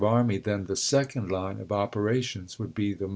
armv, 0.01 0.41
then 0.43 0.65
the 0.65 0.75
second 0.75 1.29
line 1.31 1.61
of 1.61 1.71
operations 1.71 2.57
would 2.57 2.73
be 2.73 2.91
the 2.95 3.05
Vol. 3.05 3.09